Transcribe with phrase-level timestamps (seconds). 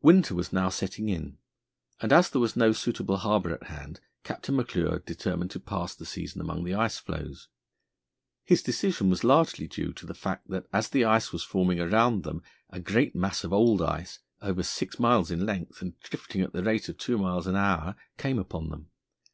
[0.00, 1.36] Winter was now setting in,
[2.00, 6.06] and as there was no suitable harbour at hand, Captain McClure determined to pass the
[6.06, 7.48] season amongst the ice floes.
[8.46, 12.24] His decision was largely due to the fact that as the ice was forming around
[12.24, 16.54] them, a great mass of old ice, over six miles in length and drifting at
[16.54, 18.88] the rate of two miles an hour, came upon them.